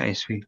[0.00, 0.46] Okay, sweet.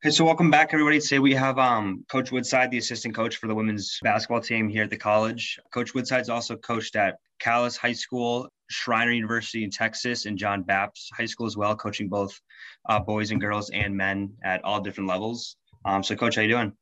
[0.00, 1.00] Okay, so welcome back, everybody.
[1.00, 4.84] Today we have um, Coach Woodside, the assistant coach for the women's basketball team here
[4.84, 5.58] at the college.
[5.74, 11.08] Coach Woodside's also coached at Calais High School, Schreiner University in Texas, and John Bapst
[11.16, 12.40] High School as well, coaching both
[12.88, 15.56] uh, boys and girls and men at all different levels.
[15.84, 16.72] Um, so, Coach, how you doing?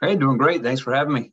[0.00, 0.62] Hey, doing great.
[0.62, 1.32] Thanks for having me.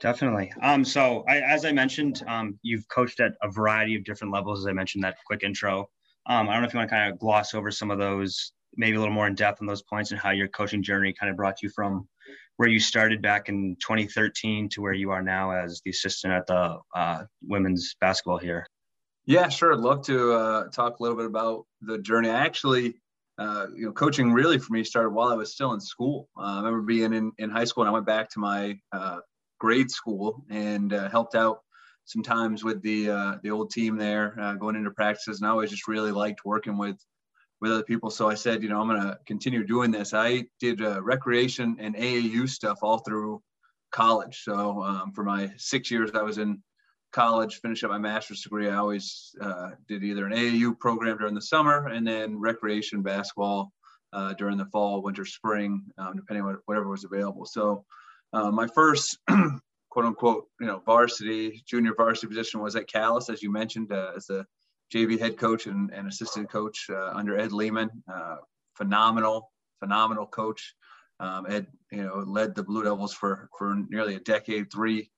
[0.00, 0.52] Definitely.
[0.60, 4.60] Um, so, I, as I mentioned, um, you've coached at a variety of different levels.
[4.60, 5.88] As I mentioned that quick intro.
[6.26, 8.52] Um, I don't know if you want to kind of gloss over some of those
[8.76, 11.30] maybe a little more in depth on those points and how your coaching journey kind
[11.30, 12.08] of brought you from
[12.56, 16.46] where you started back in 2013 to where you are now as the assistant at
[16.46, 18.66] the uh, women's basketball here.
[19.26, 19.72] Yeah, sure.
[19.72, 22.28] I'd love to uh, talk a little bit about the journey.
[22.28, 22.94] I actually,
[23.38, 26.28] uh, you know, coaching really for me started while I was still in school.
[26.36, 29.18] Uh, I remember being in, in high school and I went back to my uh,
[29.58, 31.60] grade school and uh, helped out
[32.04, 33.06] sometimes with the
[33.42, 35.40] the old team there going into practices.
[35.40, 36.98] And I always just really liked working with
[37.64, 38.10] with other people.
[38.10, 40.12] So I said, you know, I'm going to continue doing this.
[40.12, 43.42] I did uh, recreation and AAU stuff all through
[43.90, 44.42] college.
[44.44, 46.62] So um, for my six years I was in
[47.12, 51.34] college, finished up my master's degree, I always uh, did either an AAU program during
[51.34, 53.72] the summer and then recreation basketball
[54.12, 57.46] uh, during the fall, winter, spring, um, depending on whatever was available.
[57.46, 57.86] So
[58.34, 63.42] uh, my first quote unquote, you know, varsity, junior varsity position was at Calais, as
[63.42, 64.44] you mentioned, uh, as a
[64.92, 67.90] JV head coach and, and assistant coach uh, under Ed Lehman.
[68.12, 68.36] Uh,
[68.76, 70.74] phenomenal, phenomenal coach.
[71.20, 75.10] Um, Ed, you know, led the Blue Devils for for nearly a decade, three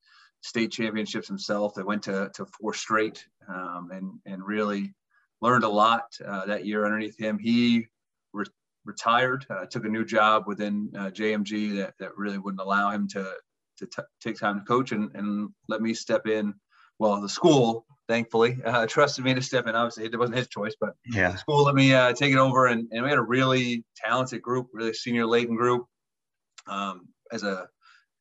[0.43, 1.75] state championships himself.
[1.75, 4.95] They went to to four straight, um, and and really
[5.41, 7.39] learned a lot uh, that year underneath him.
[7.39, 7.87] He
[8.33, 8.45] re-
[8.85, 13.09] retired, uh, took a new job within uh, JMG that that really wouldn't allow him
[13.09, 13.33] to
[13.79, 16.55] to t- take time to coach and and let me step in.
[16.99, 19.75] Well, the school thankfully, uh, trusted me to step in.
[19.75, 22.89] Obviously, it wasn't his choice, but yeah, school let me uh, take it over, and,
[22.93, 25.87] and we had a really talented group, really senior laden group.
[26.67, 27.69] Um, as a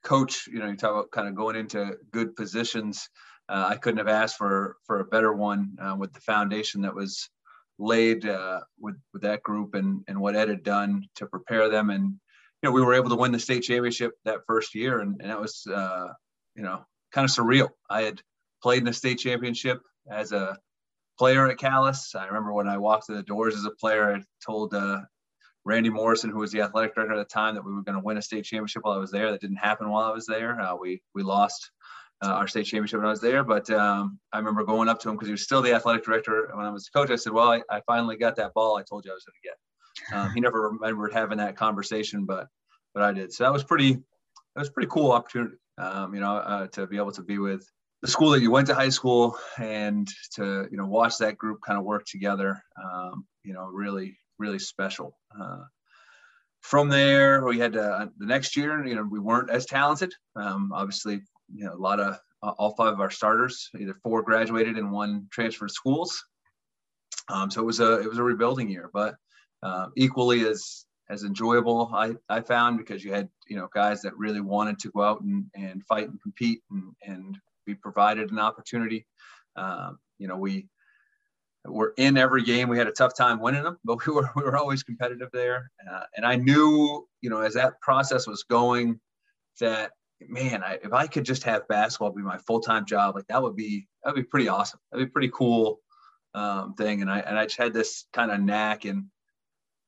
[0.04, 3.10] coach, you know, you talk about kind of going into good positions.
[3.48, 6.96] Uh, I couldn't have asked for for a better one uh, with the foundation that
[6.96, 7.30] was
[7.78, 11.90] laid uh, with with that group and and what Ed had done to prepare them,
[11.90, 12.04] and
[12.66, 15.30] you know, we were able to win the state championship that first year, and, and
[15.30, 16.08] that was uh,
[16.56, 17.70] you know kind of surreal.
[17.90, 18.22] I had
[18.66, 20.58] played in a state championship as a
[21.20, 21.94] player at Calais.
[22.16, 25.02] I remember when I walked through the doors as a player, I told uh,
[25.66, 28.04] Randy Morrison, who was the athletic director at the time, that we were going to
[28.04, 29.30] win a state championship while I was there.
[29.30, 30.60] That didn't happen while I was there.
[30.60, 31.70] Uh, we we lost
[32.24, 35.10] uh, our state championship when I was there, but um, I remember going up to
[35.10, 37.12] him because he was still the athletic director when I was the coach.
[37.12, 39.40] I said, "Well, I, I finally got that ball I told you I was going
[39.44, 42.48] to get." Um, he never remembered having that conversation, but
[42.96, 43.32] but I did.
[43.32, 45.58] So that was pretty that was pretty cool opportunity.
[45.78, 47.70] Um, you know, uh, to be able to be with
[48.06, 51.60] the school that you went to high school and to you know watch that group
[51.66, 55.18] kind of work together um, you know really really special.
[55.40, 55.64] Uh,
[56.62, 60.14] from there we had to, uh, the next year you know we weren't as talented.
[60.36, 61.22] Um, obviously
[61.52, 64.92] you know a lot of uh, all five of our starters either four graduated and
[64.92, 66.24] one transferred schools.
[67.30, 69.16] Um, so it was a it was a rebuilding year but
[69.64, 74.16] uh, equally as as enjoyable I, I found because you had you know guys that
[74.16, 78.40] really wanted to go out and, and fight and compete and, and we provided an
[78.40, 79.06] opportunity.
[79.56, 80.68] Um, you know, we
[81.66, 82.70] were in every game.
[82.70, 85.72] We had a tough time winning them, but we were we were always competitive there.
[85.90, 89.00] Uh, and I knew, you know, as that process was going,
[89.60, 93.28] that man, I, if I could just have basketball be my full time job, like
[93.28, 94.80] that would be that would be pretty awesome.
[94.92, 95.80] That'd be pretty cool
[96.34, 97.02] um, thing.
[97.02, 98.86] And I and I just had this kind of knack.
[98.86, 99.06] And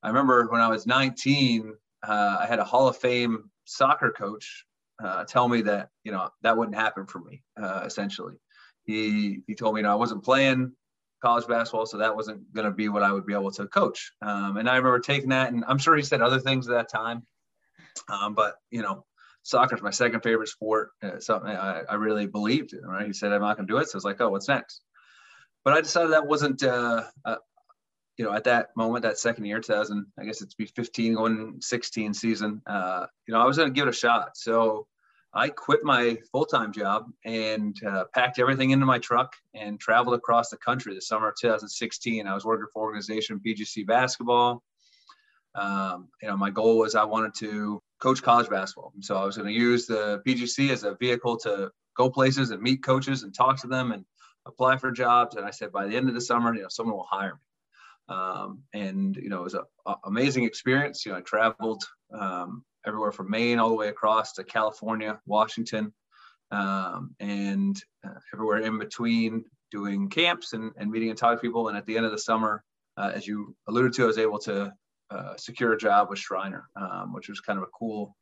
[0.04, 1.74] I remember when I was 19,
[2.08, 4.66] uh, I had a Hall of Fame soccer coach
[5.04, 7.44] uh, tell me that you know that wouldn't happen for me.
[7.62, 8.36] Uh, essentially,
[8.84, 10.74] he he told me you know I wasn't playing
[11.22, 14.12] college basketball, so that wasn't going to be what I would be able to coach.
[14.22, 16.90] Um, and I remember taking that, and I'm sure he said other things at that
[16.90, 17.26] time,
[18.10, 19.06] um, but you know.
[19.44, 20.90] Soccer is my second favorite sport.
[21.02, 22.82] Uh, something I, I, really believed in.
[22.82, 23.08] Right?
[23.08, 24.82] He said I'm not going to do it, so I was like, "Oh, what's next?"
[25.64, 27.04] But I decided that wasn't uh,
[28.18, 31.58] you know, at that moment, that second year, 2000, I guess it's be 15 going
[31.60, 34.36] 16 season, uh, you know, I was going to give it a shot.
[34.36, 34.88] So
[35.34, 40.50] I quit my full-time job and uh, packed everything into my truck and traveled across
[40.50, 42.26] the country the summer of 2016.
[42.26, 44.64] I was working for organization PGC basketball.
[45.54, 48.94] Um, you know, my goal was I wanted to coach college basketball.
[49.02, 52.62] So I was going to use the PGC as a vehicle to go places and
[52.62, 54.06] meet coaches and talk to them and
[54.48, 55.36] apply for jobs.
[55.36, 57.47] And I said, by the end of the summer, you know, someone will hire me.
[58.10, 59.64] Um, and you know it was an
[60.06, 61.06] amazing experience.
[61.06, 61.84] You know, I traveled
[62.18, 65.94] um, everywhere from Maine all the way across to California, Washington,
[66.52, 67.76] um, and
[68.06, 71.68] uh, everywhere in between, doing camps and, and meeting and talking to people.
[71.68, 72.64] And at the end of the summer,
[72.96, 74.74] uh, as you alluded to, I was able to
[75.12, 78.16] uh, secure a job with Schreiner, um, which was kind of a cool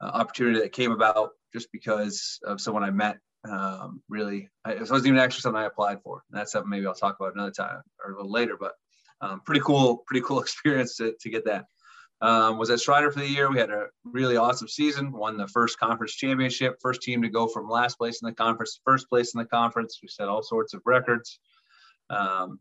[0.00, 3.18] uh, opportunity that came about just because of someone I met.
[3.48, 6.22] Um, really, I, it wasn't even actually something I applied for.
[6.30, 8.56] And that's something maybe I'll talk about another time or a little later.
[8.58, 8.72] But
[9.20, 11.66] um, pretty cool, pretty cool experience to, to get that.
[12.20, 13.48] Um, was at Schreiner for the year.
[13.48, 15.12] We had a really awesome season.
[15.12, 16.76] Won the first conference championship.
[16.82, 19.44] First team to go from last place in the conference to first place in the
[19.44, 20.00] conference.
[20.02, 21.38] We set all sorts of records.
[22.10, 22.58] Um,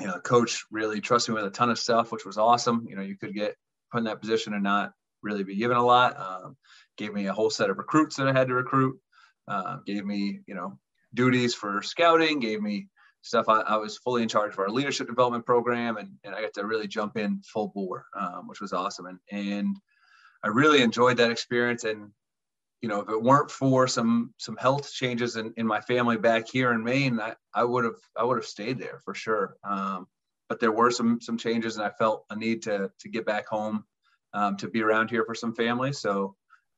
[0.00, 2.86] you know, coach really trusted me with a ton of stuff, which was awesome.
[2.88, 3.54] You know, you could get
[3.92, 4.92] put in that position and not
[5.22, 6.18] really be given a lot.
[6.18, 6.56] Um,
[6.96, 8.98] gave me a whole set of recruits that I had to recruit.
[9.46, 10.78] Uh, gave me, you know,
[11.14, 12.40] duties for scouting.
[12.40, 12.88] Gave me
[13.22, 13.48] stuff.
[13.48, 16.54] I, I, was fully in charge of our leadership development program, and, and I got
[16.54, 19.06] to really jump in full bore, um, which was awesome.
[19.06, 19.76] And and
[20.42, 21.84] I really enjoyed that experience.
[21.84, 22.10] And
[22.80, 26.48] you know, if it weren't for some some health changes in, in my family back
[26.50, 29.56] here in Maine, I, I would have I would have stayed there for sure.
[29.64, 30.06] Um,
[30.48, 33.46] but there were some some changes, and I felt a need to to get back
[33.46, 33.84] home
[34.32, 35.92] um, to be around here for some family.
[35.92, 36.34] So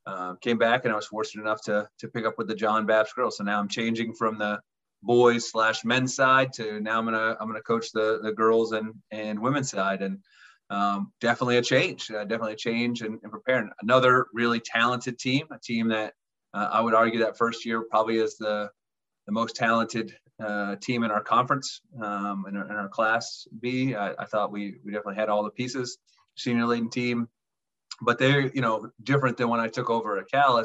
[0.07, 2.87] uh, came back, and I was fortunate enough to to pick up with the John
[2.87, 3.37] Bapst girls.
[3.37, 4.61] So now I'm changing from the
[5.03, 8.95] boys slash men's side to now I'm gonna I'm gonna coach the the girls and
[9.11, 10.19] and women's side, and
[10.71, 13.69] um, definitely a change, uh, definitely a change and, and, preparing.
[13.83, 16.15] Another really talented team, a team that
[16.55, 18.71] uh, I would argue that first year probably is the
[19.27, 23.95] the most talented uh, team in our conference um, in, our, in, our, class B.
[23.95, 25.99] I, I thought we we definitely had all the pieces.
[26.37, 27.29] Senior leading team,
[28.01, 30.65] but they're you know different than when I took over at Calais.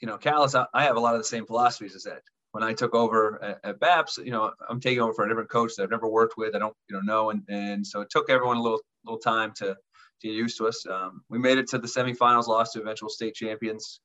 [0.00, 2.20] You know, Calais, I, I have a lot of the same philosophies as Ed
[2.52, 5.50] when I took over at, at Bapst, you know, I'm taking over for a different
[5.50, 6.54] coach that I've never worked with.
[6.54, 7.30] I don't, you know, know.
[7.30, 9.76] And, and so it took everyone a little, little time to, to
[10.22, 10.84] get used to us.
[10.86, 14.00] Um, we made it to the semifinals, lost to eventual state champions.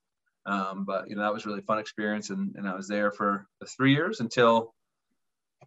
[0.46, 2.30] Um, but, you know, that was really fun experience.
[2.30, 4.74] And, and I was there for three years until,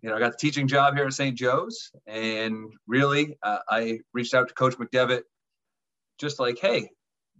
[0.02, 1.36] you know, I got the teaching job here at St.
[1.36, 1.90] Joe's.
[2.06, 5.22] And really, uh, I reached out to Coach McDevitt
[6.20, 6.90] just like, hey,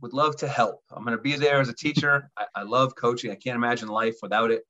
[0.01, 0.81] would love to help.
[0.91, 2.29] I'm going to be there as a teacher.
[2.37, 3.31] I, I love coaching.
[3.31, 4.63] I can't imagine life without it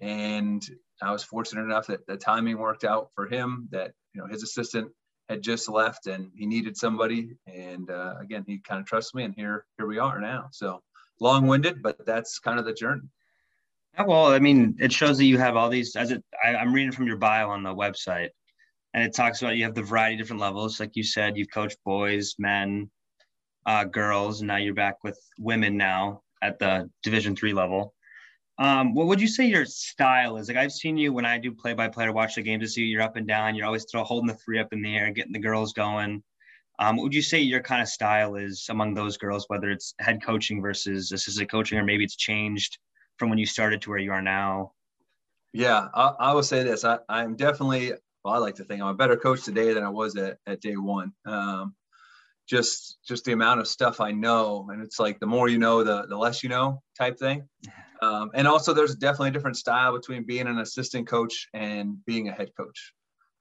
[0.00, 0.64] and
[1.02, 3.68] I was fortunate enough that the timing worked out for him.
[3.70, 4.90] That you know his assistant
[5.28, 9.24] had just left and he needed somebody, and uh, again he kind of trusts me,
[9.24, 10.48] and here here we are now.
[10.52, 10.82] So
[11.20, 13.08] long-winded, but that's kind of the journey.
[13.94, 15.96] Yeah, well, I mean, it shows that you have all these.
[15.96, 18.28] As it, I, I'm reading from your bio on the website,
[18.92, 20.78] and it talks about you have the variety of different levels.
[20.78, 22.90] Like you said, you've coached boys, men,
[23.64, 27.94] uh, girls, and now you're back with women now at the Division three level.
[28.58, 30.48] Um, what would you say your style is?
[30.48, 32.68] Like I've seen you when I do play by play to watch the game to
[32.68, 33.54] see you're up and down.
[33.54, 36.22] You're always throw holding the three up in the air, getting the girls going.
[36.78, 39.94] Um, what would you say your kind of style is among those girls, whether it's
[39.98, 42.78] head coaching versus assistant coaching, or maybe it's changed
[43.18, 44.72] from when you started to where you are now?
[45.52, 46.84] Yeah, I, I will say this.
[46.84, 47.92] I, I'm definitely,
[48.24, 50.60] well, I like to think I'm a better coach today than I was at, at
[50.60, 51.12] day one.
[51.24, 51.74] Um,
[52.46, 55.82] just just the amount of stuff I know, and it's like the more you know,
[55.82, 57.48] the the less you know type thing.
[58.02, 62.28] Um, and also, there's definitely a different style between being an assistant coach and being
[62.28, 62.92] a head coach.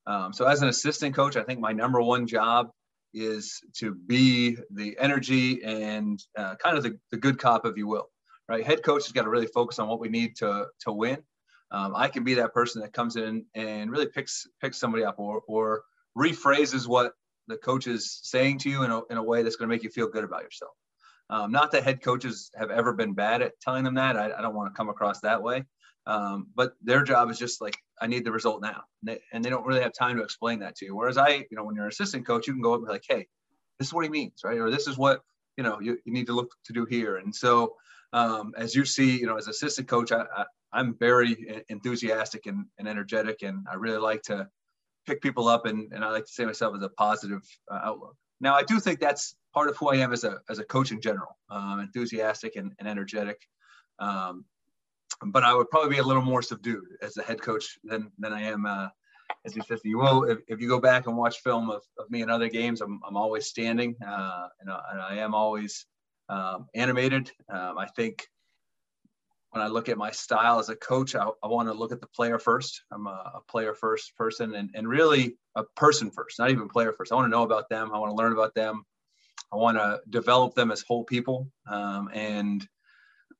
[0.08, 2.70] Um, so, as an assistant coach, I think my number one job
[3.14, 7.88] is to be the energy and uh, kind of the, the good cop, if you
[7.88, 8.10] will.
[8.48, 11.18] Right, head coach has got to really focus on what we need to to win.
[11.72, 15.16] Um, I can be that person that comes in and really picks picks somebody up
[15.18, 15.82] or or
[16.16, 17.14] rephrases what
[17.48, 19.84] the coach is saying to you in a, in a way that's going to make
[19.84, 20.72] you feel good about yourself.
[21.30, 24.16] Um, not that head coaches have ever been bad at telling them that.
[24.16, 25.66] I, I don't want to come across that way.
[26.08, 28.84] Um, but their job is just like, I need the result now.
[29.02, 30.96] And they, and they, don't really have time to explain that to you.
[30.96, 32.94] Whereas I, you know, when you're an assistant coach, you can go up and be
[32.94, 33.28] like, hey,
[33.80, 34.60] this is what he means, right?
[34.60, 35.22] Or this is what,
[35.58, 37.18] you know, you, you need to look to do here.
[37.18, 37.76] And so
[38.14, 40.26] um, as you see, you know, as assistant coach, I,
[40.74, 43.42] I, am very enthusiastic and, and energetic.
[43.42, 44.48] And I really like to
[45.08, 45.66] pick people up.
[45.66, 47.42] And, and I like to say myself as a positive
[47.72, 48.16] uh, outlook.
[48.42, 50.92] Now, I do think that's part of who I am as a, as a coach
[50.92, 53.42] in general, um, enthusiastic and, and energetic.
[54.00, 54.46] Um,
[55.28, 58.34] but I would probably be a little more subdued as a head coach than, than
[58.34, 58.90] I am uh,
[59.46, 59.80] as he says.
[59.84, 62.50] You will, if, if you go back and watch film of, of me in other
[62.50, 65.86] games, I'm, I'm always standing uh, and, uh, and, I am always
[66.28, 67.32] um, animated.
[67.50, 68.28] Um, I think
[69.52, 72.02] when I look at my style as a coach, I, I want to look at
[72.02, 72.84] the player first.
[72.92, 76.92] I'm a, a, player first person and, and really a person first, not even player
[76.92, 77.14] first.
[77.14, 77.92] I want to know about them.
[77.94, 78.84] I want to learn about them.
[79.56, 81.50] I want to develop them as whole people.
[81.72, 82.68] Um, and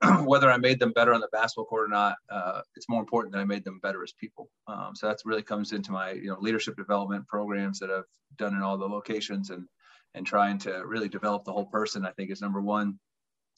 [0.24, 3.34] whether I made them better on the basketball court or not, uh, it's more important
[3.34, 4.50] that I made them better as people.
[4.68, 8.06] Um, so that's really comes into my you know leadership development programs that I've
[8.38, 9.68] done in all the locations and
[10.14, 12.06] and trying to really develop the whole person.
[12.06, 12.98] I think is number one.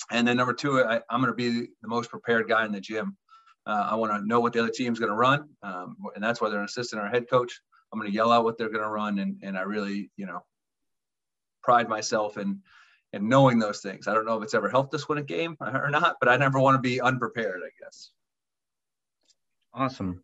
[0.10, 2.82] And then number two, I, am going to be the most prepared guy in the
[2.82, 3.18] gym.
[3.68, 6.40] Uh, I want to know what the other team's going to run, um, and that's
[6.40, 7.60] whether an assistant or a head coach.
[7.92, 10.26] I'm going to yell out what they're going to run, and, and I really, you
[10.26, 10.40] know,
[11.68, 12.62] pride myself in
[13.12, 14.08] in knowing those things.
[14.08, 16.38] I don't know if it's ever helped us win a game or not, but I
[16.38, 17.62] never want to be unprepared.
[17.66, 18.12] I guess.
[19.74, 20.24] Awesome.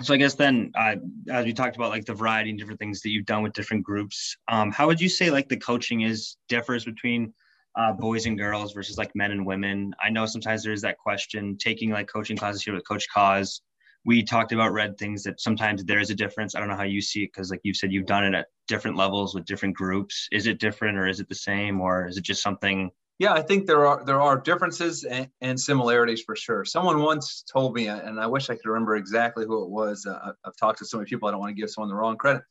[0.00, 0.96] So I guess then, uh,
[1.30, 3.84] as we talked about, like the variety and different things that you've done with different
[3.84, 7.34] groups, um, how would you say like the coaching is differs between
[7.76, 9.94] uh, boys and girls versus like men and women?
[10.02, 11.58] I know sometimes there is that question.
[11.58, 13.62] Taking like coaching classes here with Coach Cause,
[14.04, 16.54] we talked about red things that sometimes there is a difference.
[16.54, 18.48] I don't know how you see it because, like you said, you've done it at
[18.66, 20.28] different levels with different groups.
[20.32, 22.90] Is it different or is it the same or is it just something?
[23.18, 26.64] Yeah, I think there are there are differences and, and similarities for sure.
[26.64, 30.06] Someone once told me, and I wish I could remember exactly who it was.
[30.06, 32.16] Uh, I've talked to so many people, I don't want to give someone the wrong
[32.16, 32.42] credit,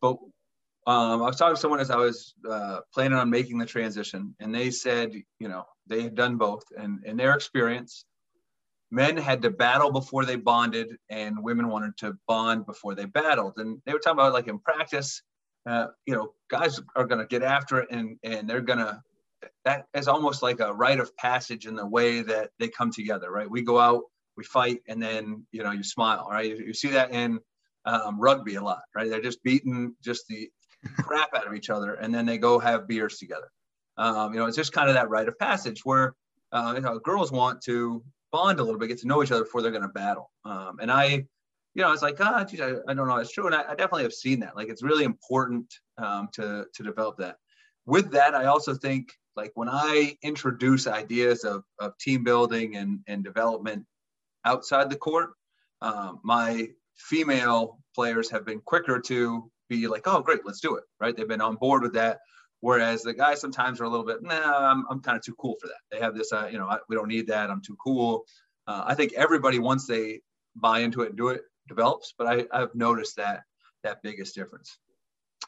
[0.00, 0.18] but
[0.86, 4.34] um, I was talking to someone as I was uh, planning on making the transition,
[4.38, 8.04] and they said, you know, they had done both, and in their experience,
[8.92, 13.54] men had to battle before they bonded and women wanted to bond before they battled.
[13.56, 15.22] And they were talking about like in practice
[15.66, 19.00] uh, you know guys are going to get after it and and they're going to
[19.64, 23.30] that is almost like a rite of passage in the way that they come together
[23.30, 23.50] right?
[23.50, 24.02] We go out
[24.36, 26.50] we fight and then you know you smile right?
[26.50, 27.38] You, you see that in
[27.84, 29.08] um, rugby a lot right?
[29.08, 30.50] They're just beating just the
[30.98, 33.48] crap out of each other and then they go have beers together.
[33.96, 36.14] Um, you know it's just kind of that rite of passage where
[36.50, 39.44] uh, you know girls want to bond a little bit, get to know each other
[39.44, 40.30] before they're going to battle.
[40.44, 41.06] Um, and I,
[41.74, 43.62] you know, I was like, ah, geez, I, I, don't know, it's true, and I,
[43.62, 44.56] I, definitely have seen that.
[44.56, 47.36] Like, it's really important um, to to develop that.
[47.86, 53.00] With that, I also think like when I introduce ideas of, of team building and
[53.06, 53.86] and development
[54.44, 55.30] outside the court,
[55.80, 60.84] um, my female players have been quicker to be like, oh, great, let's do it,
[61.00, 61.16] right?
[61.16, 62.20] They've been on board with that.
[62.62, 65.56] Whereas the guys sometimes are a little bit, nah, I'm, I'm kind of too cool
[65.60, 65.80] for that.
[65.90, 67.50] They have this, uh, you know, I, we don't need that.
[67.50, 68.24] I'm too cool.
[68.68, 70.20] Uh, I think everybody, once they
[70.54, 72.14] buy into it and do it, develops.
[72.16, 73.42] But I, I've noticed that
[73.82, 74.78] that biggest difference.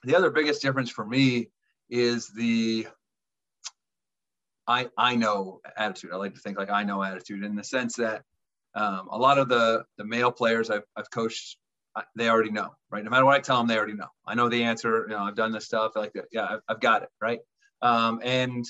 [0.02, 1.50] The other biggest difference for me
[1.88, 2.88] is the
[4.66, 6.10] I I know attitude.
[6.12, 8.22] I like to think like I know attitude in the sense that
[8.74, 11.58] um, a lot of the the male players I've, I've coached
[12.16, 13.04] they already know, right?
[13.04, 14.08] No matter what I tell them, they already know.
[14.26, 15.06] I know the answer.
[15.08, 15.92] You know, I've done this stuff.
[15.96, 16.26] I like that.
[16.32, 17.40] Yeah, I've, got it, right?
[17.82, 18.64] Um, and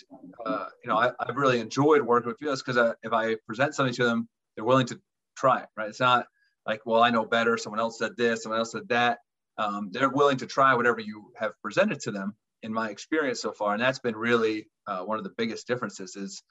[0.45, 3.95] uh, you know, I, have really enjoyed working with fields because if I present something
[3.95, 5.00] to them, they're willing to
[5.37, 5.88] try it, right?
[5.88, 6.26] It's not
[6.66, 7.57] like, well, I know better.
[7.57, 8.43] Someone else said this.
[8.43, 9.19] Someone else said that.
[9.57, 12.35] Um, they're willing to try whatever you have presented to them.
[12.62, 16.16] In my experience so far, and that's been really uh, one of the biggest differences.
[16.16, 16.43] Is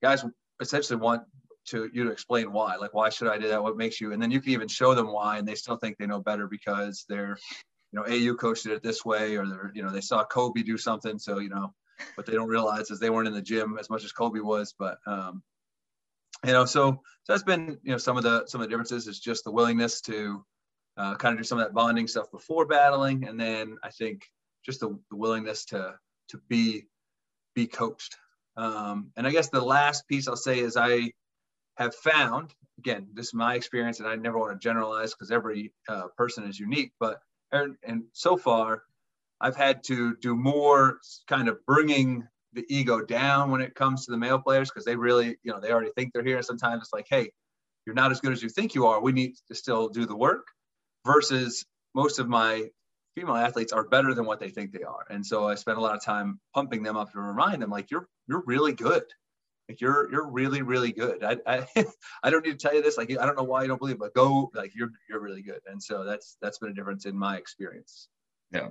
[0.00, 0.24] guys
[0.60, 1.22] essentially want
[1.66, 3.62] to you to explain why like why should i do that?
[3.62, 5.96] What makes you and then you can even show them why and they still think
[5.98, 7.36] they know better because they're
[7.92, 10.76] you know au coached it this way or they're you know they saw kobe do
[10.76, 11.72] something so you know
[12.14, 14.74] what they don't realize is they weren't in the gym as much as kobe was
[14.78, 15.42] but um
[16.44, 19.06] you know so, so that's been you know some of the some of the differences
[19.06, 20.44] is just the willingness to
[20.98, 24.22] uh, kind of do some of that bonding stuff before battling and then i think
[24.64, 25.94] just the, the willingness to
[26.28, 26.84] to be
[27.54, 28.16] be coached.
[28.56, 31.10] Um, and i guess the last piece i'll say is i
[31.76, 35.72] have found, again, this is my experience, and I never want to generalize because every
[35.88, 37.18] uh, person is unique, but
[37.52, 38.82] and, and so far,
[39.40, 44.10] I've had to do more kind of bringing the ego down when it comes to
[44.10, 46.36] the male players because they really, you know, they already think they're here.
[46.36, 47.30] and Sometimes it's like, hey,
[47.86, 49.00] you're not as good as you think you are.
[49.00, 50.46] We need to still do the work.
[51.04, 51.64] Versus
[51.94, 52.68] most of my
[53.14, 55.80] female athletes are better than what they think they are, and so I spend a
[55.80, 59.04] lot of time pumping them up to remind them, like, you're you're really good.
[59.68, 61.24] Like you're you're really really good.
[61.24, 61.66] I I,
[62.22, 62.96] I don't need to tell you this.
[62.96, 65.60] Like I don't know why you don't believe, but go like you're you're really good.
[65.66, 68.08] And so that's that's been a difference in my experience.
[68.52, 68.68] Yeah.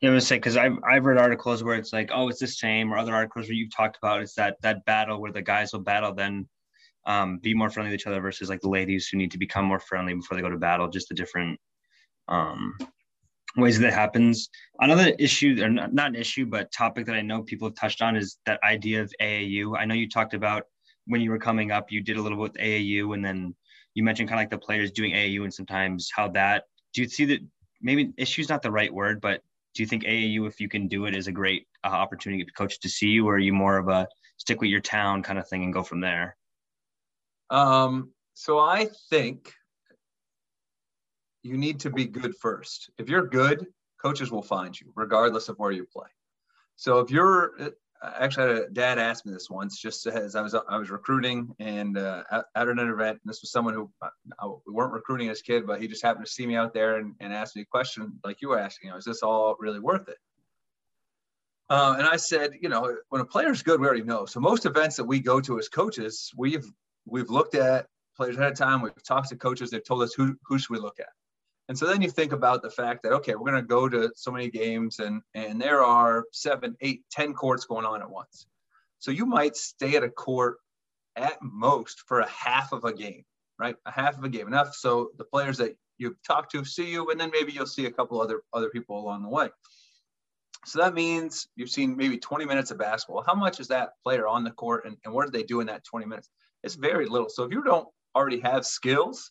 [0.00, 2.46] Yeah, I was say because I've I've read articles where it's like, oh, it's the
[2.46, 5.72] same, or other articles where you've talked about it's that that battle where the guys
[5.72, 6.48] will battle, then
[7.06, 9.64] um, be more friendly with each other versus like the ladies who need to become
[9.64, 10.88] more friendly before they go to battle.
[10.88, 11.58] Just the different
[12.28, 12.76] um,
[13.56, 14.48] ways that happens.
[14.80, 18.16] Another issue, or not, an issue, but topic that I know people have touched on
[18.16, 19.76] is that idea of AAU.
[19.78, 20.64] I know you talked about
[21.06, 23.54] when you were coming up, you did a little bit with AAU, and then
[23.94, 26.64] you mentioned kind of like the players doing AAU and sometimes how that.
[26.94, 27.40] Do you see that?
[27.80, 29.42] Maybe issue is not the right word, but
[29.74, 32.52] do you think AAU, if you can do it, is a great uh, opportunity for
[32.52, 34.06] coach to see you, or are you more of a
[34.36, 36.36] stick with your town kind of thing and go from there?
[37.50, 39.52] Um, so I think
[41.42, 42.90] you need to be good first.
[42.98, 43.66] If you're good,
[44.00, 46.08] coaches will find you regardless of where you play.
[46.76, 47.52] So if you're
[48.02, 51.96] actually, a dad asked me this once, just as I was I was recruiting and
[51.96, 53.20] uh, at, at an event.
[53.22, 54.08] And this was someone who I,
[54.38, 56.96] uh, we weren't recruiting as kid, but he just happened to see me out there
[56.96, 58.88] and, and asked me a question like you were asking.
[58.88, 60.18] You know, is this all really worth it?
[61.70, 64.26] Uh, and I said, you know, when a player's good, we already know.
[64.26, 66.66] So most events that we go to as coaches, we've
[67.06, 68.82] we've looked at players ahead of time.
[68.82, 69.70] We've talked to coaches.
[69.70, 71.08] They've told us who who should we look at
[71.72, 74.12] And so then you think about the fact that okay, we're going to go to
[74.14, 78.44] so many games, and and there are seven, eight, ten courts going on at once.
[78.98, 80.58] So you might stay at a court
[81.16, 83.24] at most for a half of a game,
[83.58, 83.74] right?
[83.86, 87.10] A half of a game, enough so the players that you talk to see you,
[87.10, 89.48] and then maybe you'll see a couple other other people along the way.
[90.66, 93.24] So that means you've seen maybe 20 minutes of basketball.
[93.26, 95.68] How much is that player on the court, and, and what did they do in
[95.68, 96.28] that 20 minutes?
[96.64, 97.30] It's very little.
[97.30, 99.30] So if you don't already have skills,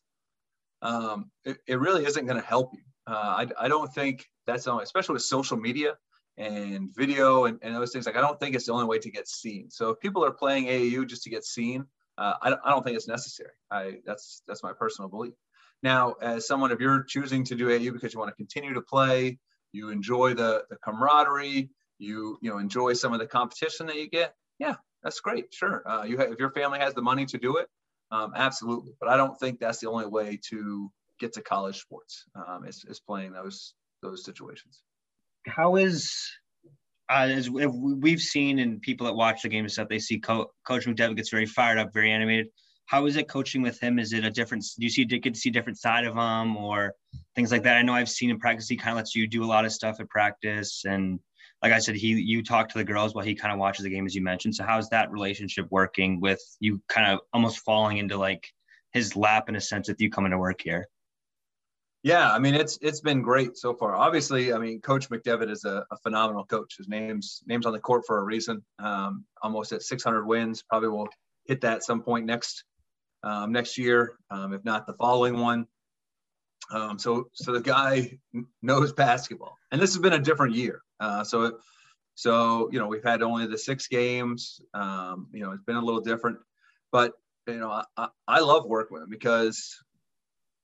[0.82, 2.82] um, it, it, really isn't going to help you.
[3.08, 5.96] Uh, I, I don't think that's the only, especially with social media
[6.38, 8.06] and video and, and those things.
[8.06, 9.70] Like I don't think it's the only way to get seen.
[9.70, 11.86] So if people are playing AAU just to get seen,
[12.18, 13.52] uh, I, I don't think it's necessary.
[13.70, 15.34] I that's that's my personal belief.
[15.84, 18.82] Now, as someone, if you're choosing to do AAU because you want to continue to
[18.82, 19.40] play,
[19.72, 24.10] you enjoy the, the camaraderie, you you know enjoy some of the competition that you
[24.10, 25.54] get, yeah, that's great.
[25.54, 27.68] Sure, uh, you have, if your family has the money to do it,
[28.12, 28.94] um, absolutely.
[29.00, 32.26] But I don't think that's the only way to get to college sports.
[32.36, 34.82] Um, is, is playing those those situations.
[35.48, 36.14] How is
[37.10, 40.52] uh, as we've seen in people that watch the game and stuff, they see Co-
[40.66, 42.48] Coach McDevitt gets very fired up, very animated
[42.92, 44.00] how is it coaching with him?
[44.00, 44.66] Is it a different?
[44.78, 46.94] Do you see get to see a different side of him or
[47.36, 47.78] things like that?
[47.78, 49.72] I know I've seen in practice he kind of lets you do a lot of
[49.72, 51.18] stuff at practice, and
[51.62, 53.90] like I said, he you talk to the girls while he kind of watches the
[53.90, 54.56] game as you mentioned.
[54.56, 56.82] So how's that relationship working with you?
[56.88, 58.48] Kind of almost falling into like
[58.94, 60.88] his lap in a sense with you coming to work here.
[62.04, 63.96] Yeah, I mean it's it's been great so far.
[63.96, 66.76] Obviously, I mean Coach McDevitt is a, a phenomenal coach.
[66.78, 68.64] His name's name's on the court for a reason.
[68.80, 71.10] Um, almost at 600 wins, probably will
[71.46, 72.64] hit that some point next
[73.24, 75.68] um, next year, um, if not the following one.
[76.72, 78.18] Um, so, so the guy
[78.62, 80.82] knows basketball, and this has been a different year.
[81.02, 81.58] Uh, so,
[82.16, 84.62] so you know, we've had only the six games.
[84.74, 86.38] Um, you know, it's been a little different,
[86.92, 87.14] but
[87.48, 89.84] you know, I, I love working with him because,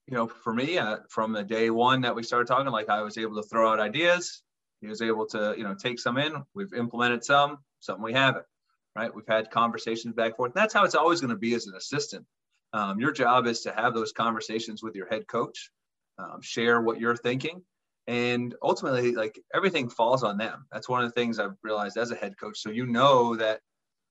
[0.05, 3.01] you know, for me, uh, from the day one that we started talking, like I
[3.01, 4.43] was able to throw out ideas.
[4.79, 6.43] He was able to, you know, take some in.
[6.53, 8.45] We've implemented some, some we haven't.
[8.95, 9.13] Right?
[9.13, 10.53] We've had conversations back and forth.
[10.53, 12.25] That's how it's always going to be as an assistant.
[12.73, 15.71] Um, your job is to have those conversations with your head coach,
[16.17, 17.63] um, share what you're thinking,
[18.07, 20.65] and ultimately, like everything falls on them.
[20.71, 22.59] That's one of the things I've realized as a head coach.
[22.59, 23.59] So you know that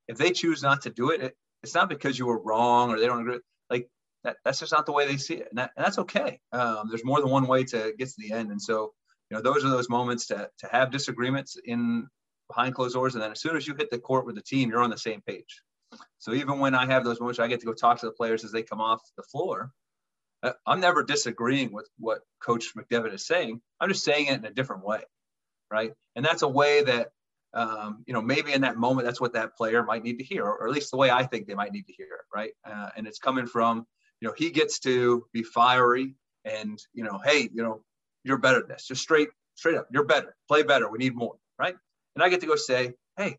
[0.06, 3.00] if they choose not to do it, it it's not because you were wrong or
[3.00, 3.40] they don't agree.
[3.70, 3.88] Like
[4.24, 6.40] that, that's just not the way they see it, and, that, and that's okay.
[6.52, 8.92] Um, there's more than one way to get to the end, and so
[9.30, 12.06] you know those are those moments to to have disagreements in
[12.48, 14.68] behind closed doors, and then as soon as you hit the court with the team,
[14.70, 15.62] you're on the same page.
[16.18, 18.44] So even when I have those moments, I get to go talk to the players
[18.44, 19.72] as they come off the floor.
[20.42, 23.60] Uh, I'm never disagreeing with what Coach McDevitt is saying.
[23.80, 25.00] I'm just saying it in a different way,
[25.70, 25.92] right?
[26.14, 27.08] And that's a way that
[27.54, 30.44] um, you know maybe in that moment that's what that player might need to hear,
[30.44, 32.52] or, at least the way I think they might need to hear it, right?
[32.64, 33.86] Uh, and it's coming from
[34.20, 37.82] you know he gets to be fiery and you know hey you know
[38.24, 41.36] you're better than this, just straight straight up, you're better, play better, we need more,
[41.58, 41.74] right?
[42.14, 43.38] And I get to go say, hey,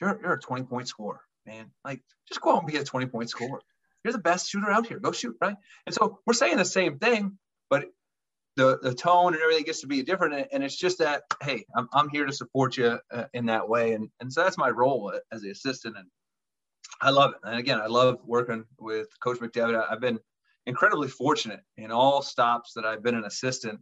[0.00, 1.70] you're, you're a 20 point scorer man.
[1.84, 3.60] Like, just go out and be a 20 point scorer.
[4.06, 5.00] You're the best shooter out here.
[5.00, 5.56] Go shoot, right?
[5.84, 7.38] And so we're saying the same thing,
[7.68, 7.86] but
[8.54, 10.46] the, the tone and everything gets to be different.
[10.52, 13.94] And it's just that, hey, I'm, I'm here to support you uh, in that way.
[13.94, 15.96] And, and so that's my role as the assistant.
[15.96, 16.06] And
[17.02, 17.38] I love it.
[17.42, 19.84] And again, I love working with Coach McDevitt.
[19.90, 20.20] I've been
[20.66, 23.80] incredibly fortunate in all stops that I've been an assistant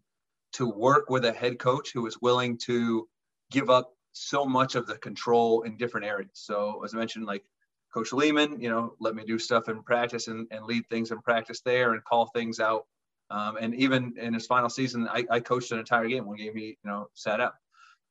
[0.54, 3.06] to work with a head coach who is willing to
[3.50, 6.30] give up so much of the control in different areas.
[6.32, 7.44] So as I mentioned, like
[7.94, 11.20] Coach Lehman, you know, let me do stuff in practice and, and lead things in
[11.20, 12.86] practice there and call things out.
[13.30, 16.26] Um, and even in his final season, I, I, coached an entire game.
[16.26, 17.54] One game he, you know, sat out.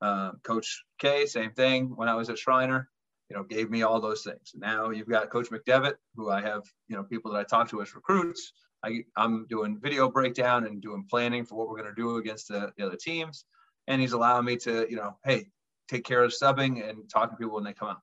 [0.02, 1.96] Uh, Coach K, same thing.
[1.96, 2.90] When I was at Schreiner,
[3.30, 4.54] you know, gave me all those things.
[4.56, 7.82] Now you've got Coach McDevitt, who I have, you know, people that I talk to
[7.82, 8.54] as recruits.
[8.84, 12.18] I, I, am doing video breakdown and doing planning for what we're going to do
[12.18, 13.46] against the, the other teams.
[13.88, 15.48] And he's allowing me to, you know, hey,
[15.90, 18.02] take care of subbing and talking to people when they come out.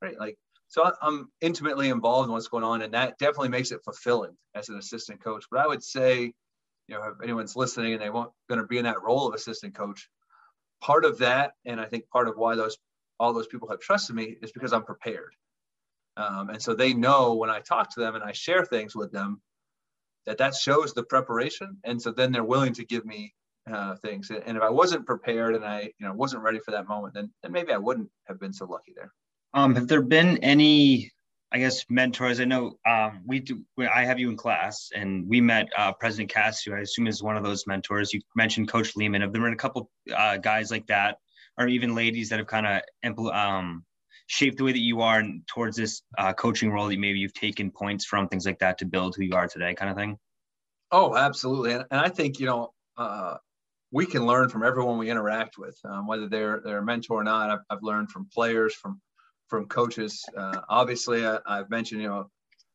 [0.00, 0.18] Right.
[0.18, 0.36] Like
[0.68, 4.68] so I'm intimately involved in what's going on, and that definitely makes it fulfilling as
[4.68, 5.44] an assistant coach.
[5.50, 6.32] But I would say,
[6.88, 9.34] you know, if anyone's listening and they want going to be in that role of
[9.34, 10.08] assistant coach,
[10.80, 12.76] part of that, and I think part of why those
[13.18, 15.34] all those people have trusted me is because I'm prepared.
[16.16, 19.12] Um, and so they know when I talk to them and I share things with
[19.12, 19.40] them
[20.26, 21.78] that that shows the preparation.
[21.84, 23.34] And so then they're willing to give me
[23.70, 24.30] uh, things.
[24.30, 27.30] And if I wasn't prepared and I, you know, wasn't ready for that moment, then,
[27.42, 29.12] then maybe I wouldn't have been so lucky there.
[29.56, 31.10] Um, have there been any,
[31.50, 32.40] I guess, mentors?
[32.40, 33.62] I know um, we do.
[33.78, 37.22] I have you in class, and we met uh, President Cass, who I assume is
[37.22, 38.12] one of those mentors.
[38.12, 39.22] You mentioned Coach Lehman.
[39.22, 41.16] Have there been a couple uh, guys like that,
[41.56, 43.82] or even ladies that have kind of um,
[44.26, 47.32] shaped the way that you are and towards this uh, coaching role that maybe you've
[47.32, 50.18] taken points from things like that to build who you are today, kind of thing?
[50.92, 51.72] Oh, absolutely.
[51.72, 53.38] And, and I think, you know, uh,
[53.90, 57.24] we can learn from everyone we interact with, um, whether they're, they're a mentor or
[57.24, 57.48] not.
[57.48, 59.00] I've, I've learned from players, from,
[59.48, 60.24] from coaches.
[60.36, 62.30] Uh, obviously, I, have mentioned, you know,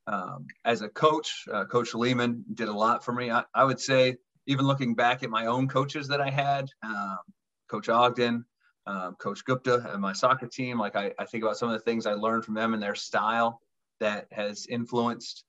[0.08, 3.32] um, as a coach, uh, Coach Lehman did a lot for me.
[3.32, 7.20] I, I, would say, even looking back at my own coaches that I had, um,
[7.70, 8.46] Coach Ogden,
[8.88, 11.84] um, Coach Gupta, and my soccer team, like I, I, think about some of the
[11.84, 13.62] things I learned from them and their style
[14.00, 15.44] that has influenced.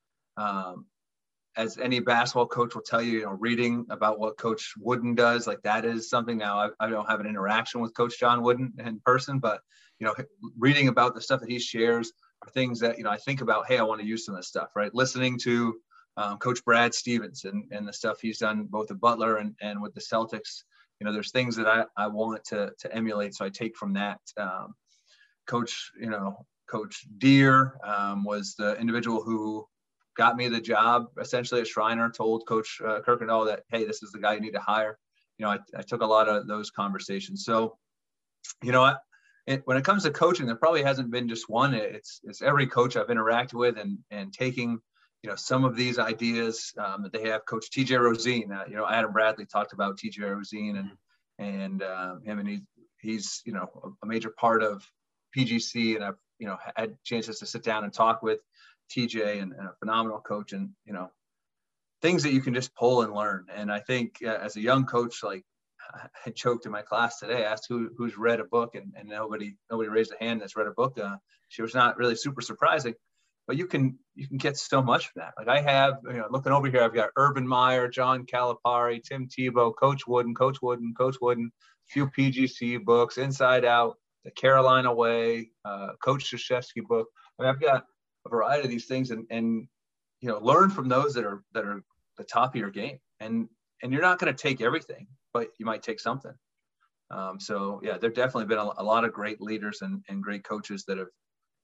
[1.55, 5.45] As any basketball coach will tell you, you know, reading about what Coach Wooden does,
[5.45, 6.37] like that is something.
[6.37, 9.61] Now I, I don't have an interaction with Coach John Wooden in person, but
[9.99, 10.15] you know,
[10.57, 12.11] reading about the stuff that he shares
[12.41, 13.67] are things that you know I think about.
[13.67, 14.93] Hey, I want to use some of this stuff, right?
[14.95, 15.75] Listening to
[16.17, 19.81] um, Coach Brad Stevens and, and the stuff he's done both at Butler and, and
[19.81, 20.63] with the Celtics.
[20.99, 23.35] You know, there's things that I, I want to, to emulate.
[23.35, 24.19] So I take from that.
[24.37, 24.75] Um,
[25.47, 29.67] Coach, you know, Coach Deer um, was the individual who
[30.15, 34.11] got me the job essentially at Schreiner, told Coach uh, Kirkendall that, hey, this is
[34.11, 34.97] the guy you need to hire.
[35.37, 37.43] You know, I, I took a lot of those conversations.
[37.45, 37.77] So,
[38.61, 38.95] you know, I,
[39.47, 41.73] it, when it comes to coaching, there probably hasn't been just one.
[41.73, 44.79] It's it's every coach I've interacted with, and and taking
[45.21, 47.45] you know some of these ideas um, that they have.
[47.45, 47.95] Coach T.J.
[47.95, 50.21] Rosene, uh, you know Adam Bradley talked about T.J.
[50.21, 50.91] Rosene and
[51.39, 52.61] and uh, him, and he,
[53.01, 54.81] he's you know a, a, major part of
[55.35, 58.39] PGC, and I've you know had chances to sit down and talk with
[58.91, 61.09] TJ and, and a phenomenal coach, and you know
[62.01, 63.45] things that you can just pull and learn.
[63.55, 65.43] And I think uh, as a young coach, like
[66.25, 67.45] I choked in my class today.
[67.45, 70.55] I asked who who's read a book, and, and nobody nobody raised a hand that's
[70.55, 70.99] read a book.
[70.99, 71.17] Uh,
[71.49, 72.93] she was not really super surprising,
[73.47, 75.33] but you can you can get so much from that.
[75.37, 79.27] Like I have, you know, looking over here, I've got Urban Meyer, John Calipari, Tim
[79.27, 84.93] Tebow, Coach Wooden, Coach Wooden, Coach Wooden, a few PGC books, Inside Out, The Carolina
[84.93, 87.07] Way, uh, Coach Krzyzewski book.
[87.39, 87.85] I mean, I've got
[88.25, 89.67] a variety of these things, and and
[90.21, 91.83] you know, learn from those that are that are
[92.17, 92.99] the top of your game.
[93.19, 93.47] And
[93.81, 96.33] and you're not going to take everything, but you might take something.
[97.11, 100.43] Um, so yeah, there've definitely been a, a, lot of great leaders and, and great
[100.43, 101.09] coaches that have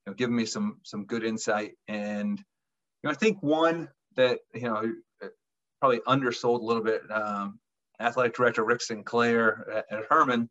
[0.05, 1.73] you know, given me some some good insight.
[1.87, 4.93] And you know, I think one that you know
[5.79, 7.01] probably undersold a little bit.
[7.09, 7.59] Um,
[8.01, 10.49] athletic director Rick Sinclair at, at Hermon,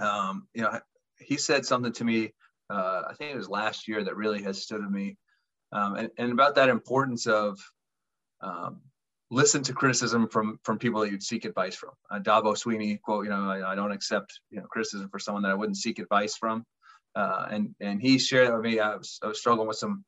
[0.00, 0.80] um, you know,
[1.18, 2.32] he said something to me.
[2.72, 5.16] Uh, I think it was last year that really has stood with me,
[5.72, 7.58] um, and, and about that importance of
[8.40, 8.80] um,
[9.30, 11.90] listen to criticism from from people that you'd seek advice from.
[12.10, 15.50] Uh, Swinney quote, you know, I, I, don't accept you know criticism for someone that
[15.50, 16.64] I wouldn't seek advice from.
[17.14, 18.78] Uh, and and he shared that with me.
[18.78, 20.04] I was, I was struggling with some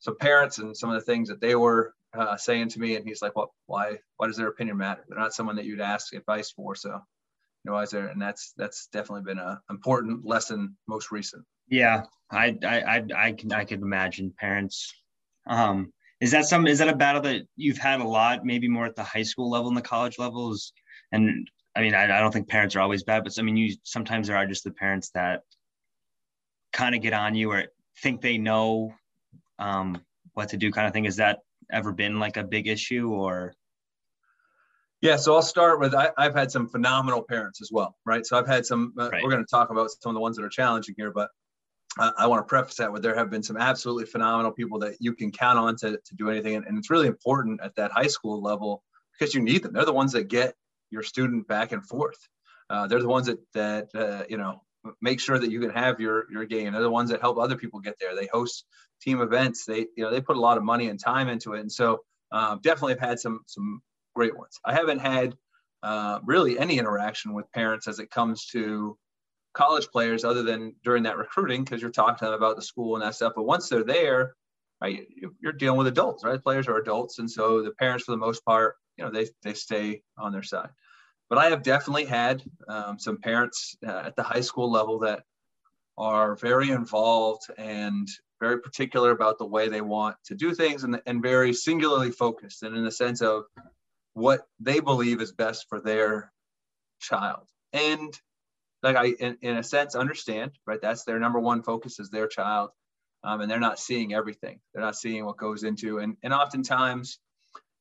[0.00, 3.06] some parents and some of the things that they were uh, saying to me, and
[3.06, 5.04] he's like, "Well, why why does their opinion matter?
[5.08, 8.08] They're not someone that you'd ask advice for." So, you know, is there?
[8.08, 11.44] And that's that's definitely been an important lesson most recent.
[11.72, 14.92] Yeah, I I I, I can I can imagine parents.
[15.46, 18.84] Um, is that some is that a battle that you've had a lot maybe more
[18.84, 20.72] at the high school level and the college levels
[21.10, 23.74] and i mean I, I, don't think parents are always bad but i mean you
[23.82, 25.40] sometimes there are just the parents that
[26.72, 27.64] kind of get on you or
[28.02, 28.94] think they know
[29.58, 30.00] um,
[30.34, 31.40] what to do kind of thing has that
[31.72, 33.52] ever been like a big issue or
[35.00, 38.24] yeah, so I'll start with I, have had some phenomenal parents as well, right?
[38.24, 38.94] So I've had some.
[38.96, 39.20] Uh, right.
[39.20, 41.28] We're going to talk about some of the ones that are challenging here, but
[41.98, 45.14] I, want to preface that with there have been some absolutely phenomenal people that you
[45.14, 46.56] can count on to, to do anything.
[46.56, 48.82] And, and it's really important at that high school level
[49.18, 49.72] because you need them.
[49.72, 50.54] They're the ones that get
[50.90, 52.16] your student back and forth.
[52.70, 54.62] Uh, they're the ones that, that uh, you know,
[55.00, 56.72] make sure that you can have your, your game.
[56.72, 58.16] They're the ones that help other people get there.
[58.16, 58.64] They host
[59.02, 59.66] team events.
[59.66, 61.60] They, you know, they put a lot of money and time into it.
[61.60, 62.00] And so
[62.32, 63.82] um, definitely have had some, some
[64.14, 64.58] great ones.
[64.64, 65.34] I haven't had
[65.82, 68.96] uh, really any interaction with parents as it comes to
[69.54, 72.94] college players other than during that recruiting because you're talking to them about the school
[72.96, 73.32] and that stuff.
[73.36, 74.34] But once they're there,
[74.80, 75.06] right,
[75.40, 76.42] you're dealing with adults, right?
[76.42, 79.54] Players are adults, and so the parents, for the most part, you know, they they
[79.54, 80.70] stay on their side.
[81.28, 85.22] But I have definitely had um, some parents uh, at the high school level that
[85.96, 88.08] are very involved and
[88.40, 92.62] very particular about the way they want to do things and, and very singularly focused
[92.64, 93.44] and in the sense of
[94.14, 96.32] what they believe is best for their
[97.00, 97.46] child.
[97.72, 98.12] And
[98.82, 100.80] like I, in, in a sense, understand, right?
[100.80, 102.70] That's their number one focus is their child.
[103.24, 104.58] Um, and they're not seeing everything.
[104.74, 107.20] They're not seeing what goes into, and, and oftentimes,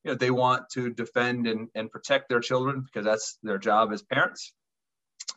[0.03, 3.91] you know, they want to defend and, and protect their children because that's their job
[3.91, 4.53] as parents.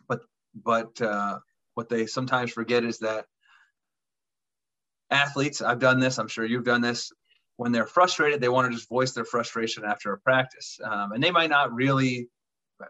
[0.07, 0.21] But,
[0.55, 1.39] but uh,
[1.75, 3.25] what they sometimes forget is that
[5.11, 7.11] athletes, I've done this, I'm sure you've done this,
[7.57, 10.79] when they're frustrated, they want to just voice their frustration after a practice.
[10.83, 12.29] Um, and they might not really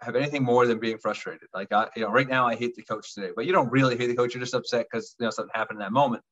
[0.03, 1.49] have anything more than being frustrated.
[1.53, 3.97] Like I, you know, right now I hate the coach today, but you don't really
[3.97, 4.35] hate the coach.
[4.35, 6.23] You're just upset because you know something happened in that moment.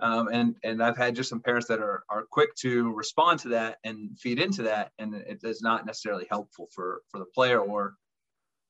[0.00, 3.48] Um, and and I've had just some parents that are are quick to respond to
[3.50, 7.60] that and feed into that, and it is not necessarily helpful for for the player
[7.60, 7.94] or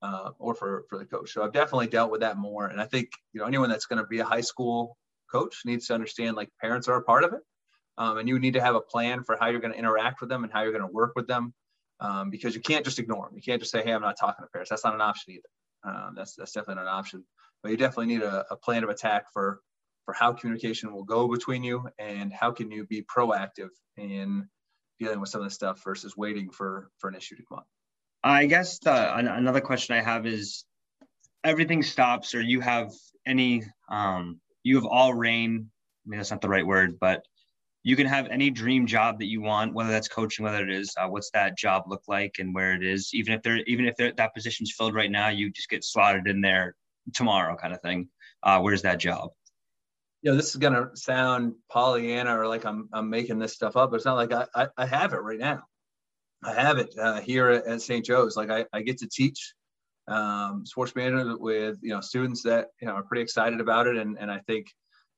[0.03, 1.33] uh, or for for the coach.
[1.33, 4.01] So I've definitely dealt with that more, and I think you know anyone that's going
[4.01, 4.97] to be a high school
[5.31, 7.41] coach needs to understand like parents are a part of it,
[7.99, 10.31] um, and you need to have a plan for how you're going to interact with
[10.31, 11.55] them and how you're going to work with them,
[12.01, 13.37] um, because you can't just ignore them.
[13.37, 15.95] You can't just say, "Hey, I'm not talking to parents." That's not an option either.
[15.95, 17.25] Um, that's that's definitely not an option.
[17.63, 19.61] But you definitely need a, a plan of attack for
[20.05, 24.49] for how communication will go between you and how can you be proactive in
[24.99, 27.67] dealing with some of this stuff versus waiting for for an issue to come up.
[28.23, 30.65] I guess the, another question I have is
[31.45, 32.93] everything stops or you have
[33.27, 35.71] any um you have all rain.
[36.07, 37.25] I mean that's not the right word, but
[37.87, 40.93] you can have any dream job that you want, whether that's coaching, whether it is
[41.01, 43.11] uh, what's that job look like and where it is.
[43.15, 46.41] Even if they're even if that position's filled right now, you just get slotted in
[46.41, 46.75] there
[47.15, 48.09] tomorrow, kind of thing.
[48.43, 49.31] Uh, where's that job?
[50.23, 53.91] you know, this is gonna sound Pollyanna or like I'm I'm making this stuff up,
[53.91, 55.63] but it's not like I I, I have it right now.
[56.43, 58.05] I have it uh, here at, at St.
[58.05, 58.37] Joe's.
[58.37, 59.55] Like I, I get to teach
[60.09, 63.97] um, sports management with you know students that you know are pretty excited about it,
[63.97, 64.67] and and I think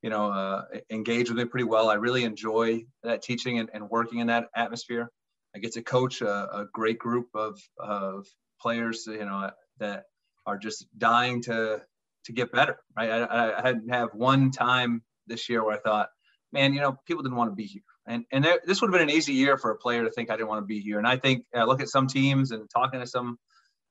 [0.03, 1.89] you know uh, engage with me pretty well.
[1.89, 5.11] I really enjoy that teaching and, and working in that atmosphere.
[5.55, 8.27] I get to coach a, a great group of of
[8.61, 10.05] players, you know, that
[10.47, 11.83] are just dying to
[12.25, 12.79] to get better.
[12.97, 13.11] Right?
[13.11, 16.09] I, I had have one time this year where I thought,
[16.53, 18.99] man, you know, people didn't want to be here, and and there, this would have
[19.01, 20.99] been an easy year for a player to think I didn't want to be here.
[20.99, 23.39] And I think I look at some teams and talking to some.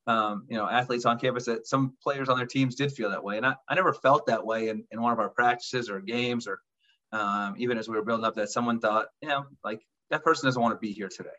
[0.07, 3.23] Um, you know, athletes on campus that some players on their teams did feel that
[3.23, 3.35] way.
[3.35, 6.47] And I, I never felt that way in, in one of our practices or games
[6.47, 6.61] or
[7.11, 10.47] um, even as we were building up that someone thought, you know, like that person
[10.47, 11.29] doesn't want to be here today.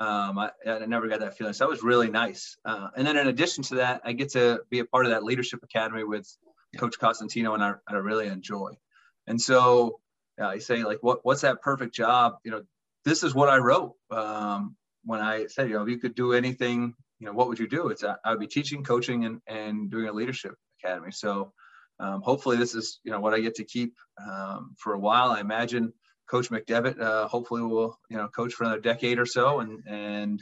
[0.00, 1.52] Um, I, I, never got that feeling.
[1.52, 2.56] So that was really nice.
[2.64, 5.24] Uh, and then in addition to that, I get to be a part of that
[5.24, 6.26] leadership academy with
[6.78, 8.72] Coach Costantino, and I, I really enjoy.
[9.26, 10.00] And so
[10.40, 12.36] uh, I say, like, what what's that perfect job?
[12.44, 12.62] You know,
[13.04, 16.32] this is what I wrote um, when I said, you know, if you could do
[16.32, 17.88] anything, you know, what would you do?
[17.88, 21.12] It's I, would be teaching, coaching, and and doing a leadership academy.
[21.12, 21.52] So
[22.00, 25.30] um, hopefully, this is you know what I get to keep um, for a while.
[25.30, 25.92] I imagine
[26.28, 30.40] Coach McDevitt uh, hopefully will you know coach for another decade or so, and and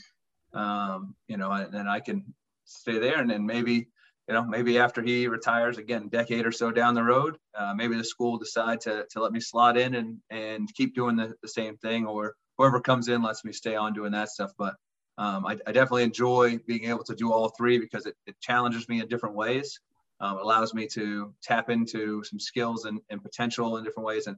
[0.54, 2.32] um, you know, and then I can
[2.64, 3.88] stay there, and then maybe
[4.28, 7.96] you know maybe after he retires again, decade or so down the road, uh, maybe
[7.96, 11.34] the school will decide to to let me slot in and and keep doing the,
[11.42, 14.52] the same thing, or whoever comes in lets me stay on doing that stuff.
[14.56, 14.76] But
[15.18, 18.88] um, I, I, definitely enjoy being able to do all three because it, it challenges
[18.88, 19.80] me in different ways.
[20.20, 24.28] Um, allows me to tap into some skills and, and potential in different ways.
[24.28, 24.36] And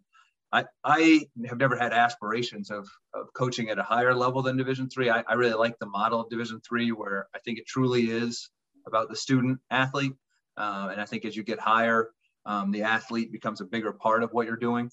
[0.53, 4.89] I, I have never had aspirations of, of coaching at a higher level than Division
[4.89, 5.11] three.
[5.11, 8.49] I, I really like the model of Division three, where I think it truly is
[8.87, 10.15] about the student athlete.
[10.57, 12.09] Uh, and I think as you get higher,
[12.47, 14.91] um, the athlete becomes a bigger part of what you're doing.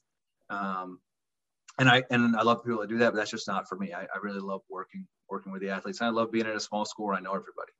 [0.49, 0.99] Um,
[1.79, 3.93] and I and I love people that do that, but that's just not for me.
[3.93, 5.99] I, I really love working working with the athletes.
[5.99, 7.71] And I love being at a small school where I know everybody.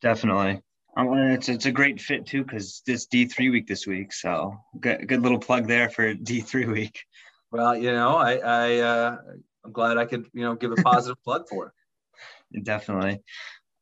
[0.00, 0.62] Definitely.
[0.96, 4.58] Um, it's it's a great fit too because it's D three week this week, so
[4.78, 7.04] good good little plug there for D three week.
[7.50, 9.16] Well, you know, I I uh,
[9.64, 11.72] I'm glad I could you know give a positive plug for
[12.52, 12.64] it.
[12.64, 13.22] Definitely.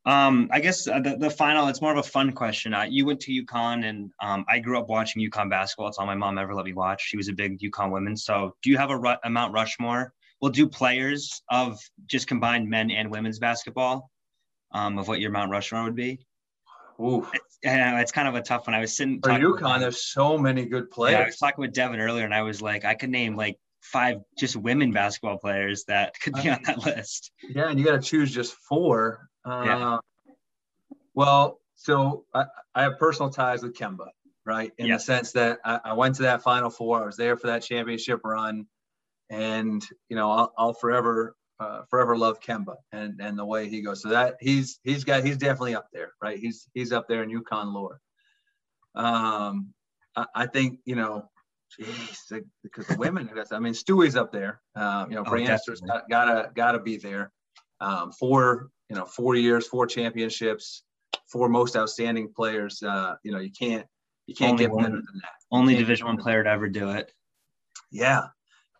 [0.05, 2.73] Um, I guess uh, the, the final, it's more of a fun question.
[2.73, 5.89] Uh, you went to UConn and um, I grew up watching UConn basketball.
[5.89, 7.03] It's all my mom ever let me watch.
[7.03, 8.17] She was a big UConn woman.
[8.17, 10.11] So do you have a, a Mount Rushmore?
[10.41, 14.09] We'll do players of just combined men and women's basketball
[14.73, 16.25] um, of what your Mount Rushmore would be.
[16.99, 17.27] Ooh.
[17.33, 18.75] It's, it's kind of a tough one.
[18.75, 19.21] I was sitting.
[19.21, 21.13] For UConn, there's so many good players.
[21.13, 23.57] Yeah, I was talking with Devin earlier, and I was like, I could name like
[23.81, 27.31] five just women basketball players that could be on that list.
[27.43, 29.29] Yeah, and you got to choose just four.
[29.45, 29.97] Uh, yeah.
[31.13, 34.07] Well, so I, I, have personal ties with Kemba,
[34.45, 34.71] right?
[34.77, 35.05] In yes.
[35.05, 37.01] the sense that I, I, went to that Final Four.
[37.01, 38.67] I was there for that championship run,
[39.31, 43.81] and you know, I'll, I'll forever uh, forever love Kemba and and the way he
[43.81, 44.01] goes.
[44.01, 46.37] So that he's he's got he's definitely up there, right?
[46.37, 47.99] He's he's up there in UConn lore.
[48.93, 49.73] Um,
[50.15, 51.29] I, I think you know,
[51.79, 53.29] geez, because the women.
[53.51, 54.61] I mean, Stewie's up there.
[54.75, 57.31] Um, you know, oh, Branster's got, gotta gotta be there.
[57.79, 60.83] Um, four you know four years, four championships,
[61.31, 62.83] four most outstanding players.
[62.83, 63.85] Uh, you know, you can't
[64.27, 65.31] you can't only get one, better than that.
[65.51, 67.13] Only Division One player to ever do it.
[67.91, 68.27] Yeah,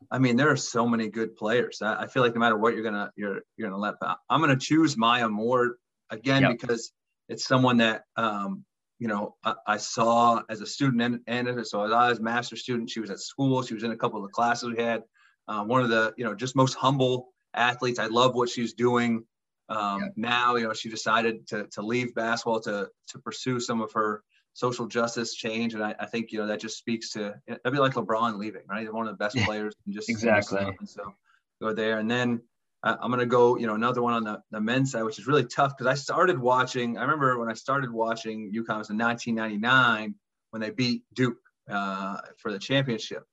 [0.10, 1.82] I mean, there are so many good players.
[1.82, 3.96] I, I, feel like no matter what you're gonna you're you're gonna let.
[4.30, 5.78] I'm gonna choose Maya Moore
[6.10, 6.52] again yep.
[6.52, 6.92] because
[7.30, 8.66] it's someone that um,
[9.00, 12.24] you know I, I, saw as a student and, and so as I was a
[12.24, 12.90] master student.
[12.90, 13.62] She was at school.
[13.64, 15.04] She was in a couple of the classes we had.
[15.48, 18.00] Uh, one of the you know just most humble athletes.
[18.00, 19.26] I love what she's doing.
[19.70, 20.12] Um.
[20.16, 24.24] Now you know she decided to to leave basketball to to pursue some of her
[24.54, 25.74] social justice change.
[25.74, 28.64] And I, I think, you know, that just speaks to, that'd be like LeBron leaving,
[28.70, 28.92] right?
[28.92, 29.74] One of the best players.
[29.86, 30.60] And just exactly.
[30.62, 31.14] And so
[31.62, 32.00] go there.
[32.00, 32.42] And then
[32.84, 35.20] uh, I'm going to go, you know, another one on the, the men's side, which
[35.20, 38.90] is really tough because I started watching, I remember when I started watching UConn was
[38.90, 40.16] in 1999
[40.50, 41.38] when they beat Duke
[41.70, 43.24] uh, for the championship.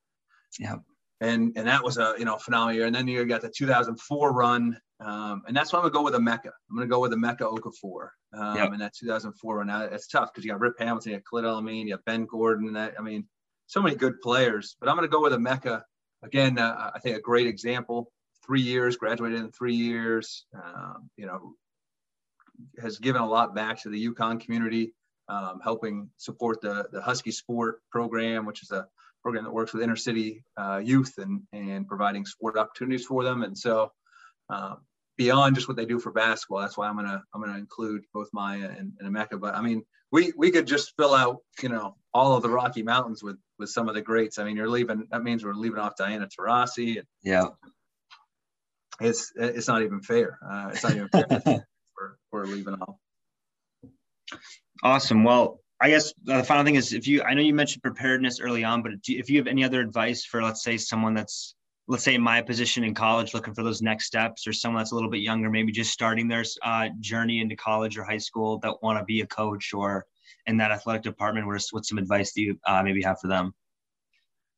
[0.58, 0.76] Yeah.
[1.20, 2.86] And, and that was a, you know, phenomenal year.
[2.86, 6.14] And then you got the 2004 run um, and that's why I'm gonna go with
[6.14, 6.50] Emeka.
[6.70, 8.08] I'm gonna go with Emeka Okafor.
[8.32, 8.72] Um, yep.
[8.72, 9.66] And that 2004 one.
[9.66, 12.26] Now it's tough because you got Rip Hamilton, you got Khalid El-Amin, you got Ben
[12.26, 12.72] Gordon.
[12.72, 13.26] That I mean,
[13.66, 14.76] so many good players.
[14.80, 15.82] But I'm gonna go with Emeka
[16.22, 18.10] Again, uh, I think a great example.
[18.44, 20.46] Three years, graduated in three years.
[20.54, 21.54] Um, you know,
[22.80, 24.94] has given a lot back to the UConn community,
[25.28, 28.88] um, helping support the the Husky Sport program, which is a
[29.22, 33.42] program that works with inner city uh, youth and and providing sport opportunities for them.
[33.44, 33.92] And so
[34.50, 34.78] um,
[35.16, 36.60] beyond just what they do for basketball.
[36.60, 39.40] That's why I'm gonna I'm gonna include both Maya and, and Emeka.
[39.40, 42.82] But I mean, we we could just fill out you know all of the Rocky
[42.82, 44.38] Mountains with with some of the greats.
[44.38, 45.06] I mean, you're leaving.
[45.10, 47.02] That means we're leaving off Diana Taurasi.
[47.22, 47.48] yeah.
[49.00, 50.38] It's it's not even fair.
[50.44, 51.26] Uh, it's not even fair.
[51.46, 52.96] we're, we're leaving off.
[54.82, 55.22] Awesome.
[55.22, 58.64] Well, I guess the final thing is if you I know you mentioned preparedness early
[58.64, 61.54] on, but if you have any other advice for let's say someone that's
[61.88, 64.94] let's say my position in college looking for those next steps or someone that's a
[64.94, 68.82] little bit younger maybe just starting their uh, journey into college or high school that
[68.82, 70.04] want to be a coach or
[70.46, 73.52] in that athletic department what, what some advice do you uh, maybe have for them?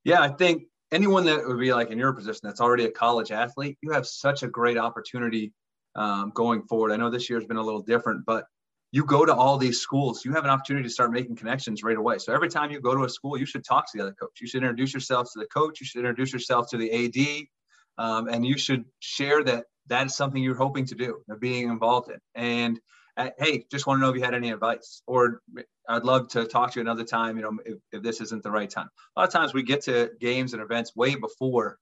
[0.04, 3.30] Yeah i think anyone that would be like in your position that's already a college
[3.30, 5.52] athlete you have such a great opportunity
[5.96, 6.92] um, going forward.
[6.92, 8.44] I know this year's been a little different but
[8.92, 11.96] you go to all these schools, you have an opportunity to start making connections right
[11.96, 12.18] away.
[12.18, 14.40] So every time you go to a school, you should talk to the other coach.
[14.40, 15.80] You should introduce yourself to the coach.
[15.80, 20.16] You should introduce yourself to the AD, um, and you should share that that is
[20.16, 22.18] something you're hoping to do, being involved in.
[22.34, 22.80] And
[23.16, 25.42] uh, hey, just want to know if you had any advice, or
[25.88, 27.36] I'd love to talk to you another time.
[27.36, 28.88] You know, if, if this isn't the right time.
[29.16, 31.78] A lot of times we get to games and events way before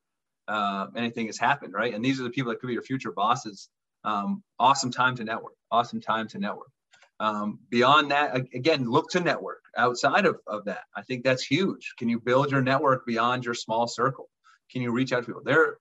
[0.49, 1.94] uh, anything has happened, right?
[1.94, 3.68] And these are the people that could be your future bosses.
[4.05, 5.55] Um, awesome time to network.
[5.71, 6.68] Awesome time to network.
[7.20, 10.85] Um, beyond that, again, look to network outside of, of that.
[10.94, 11.94] I think that's huge.
[11.98, 14.28] Can you build your network beyond your small circle?
[14.70, 15.42] Can you reach out to people?
[15.44, 15.78] There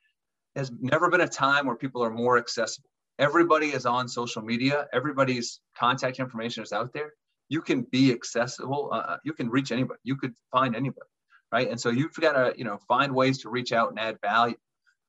[0.56, 2.89] has never been a time where people are more accessible.
[3.19, 4.88] Everybody is on social media.
[4.93, 7.13] Everybody's contact information is out there.
[7.50, 8.89] You can be accessible.
[8.91, 10.00] Uh, uh you can reach anybody.
[10.04, 11.08] You could find anybody,
[11.52, 11.69] right?
[11.69, 14.58] And so you've got to, you know, find ways to reach out and add value.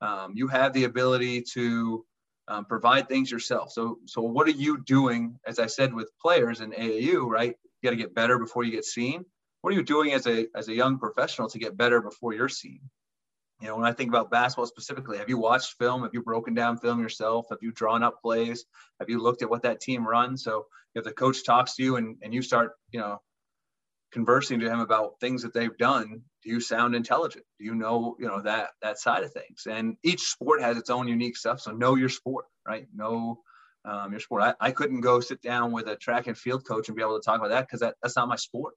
[0.01, 2.05] Um, you have the ability to
[2.49, 3.73] um, provide things yourself.
[3.73, 5.39] So, so what are you doing?
[5.47, 7.55] As I said with players in AAU, right?
[7.81, 9.25] You got to get better before you get seen.
[9.61, 12.49] What are you doing as a as a young professional to get better before you're
[12.49, 12.81] seen?
[13.61, 16.03] You know, when I think about basketball specifically, have you watched film?
[16.03, 17.47] Have you broken down film yourself?
[17.51, 18.65] Have you drawn up plays?
[19.01, 20.45] Have you looked at what that team runs?
[20.45, 23.21] So if the coach talks to you and, and you start, you know,
[24.13, 28.27] conversing to him about things that they've done you sound intelligent do you know you
[28.27, 31.71] know that that side of things and each sport has its own unique stuff so
[31.73, 33.41] know your sport right know
[33.85, 36.89] um, your sport I, I couldn't go sit down with a track and field coach
[36.89, 38.75] and be able to talk about that because that, that's not my sport